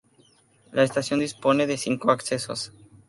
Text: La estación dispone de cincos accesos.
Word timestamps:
La 0.71 0.81
estación 0.81 1.19
dispone 1.19 1.67
de 1.67 1.77
cincos 1.77 2.11
accesos. 2.11 2.73